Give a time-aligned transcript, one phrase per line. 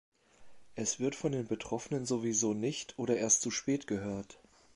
[0.73, 4.39] Es wird von den Betroffenen sowieso nicht oder erst zu spät gehört.